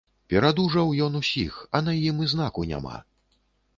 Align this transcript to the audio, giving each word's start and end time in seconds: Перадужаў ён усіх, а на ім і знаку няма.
Перадужаў 0.33 0.87
ён 1.07 1.19
усіх, 1.21 1.59
а 1.77 1.83
на 1.87 1.93
ім 2.07 2.25
і 2.29 2.33
знаку 2.35 2.67
няма. 2.73 2.95